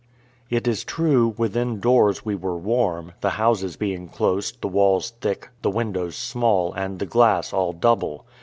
[0.49, 5.49] It is true, within doors we were warm, the houses being close, the walls thick,
[5.61, 8.25] the windows small, and the glass all double.